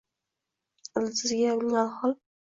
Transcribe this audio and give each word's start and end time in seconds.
Ildiziga 1.01 1.51
uning 1.59 1.77
alhol 1.83 2.17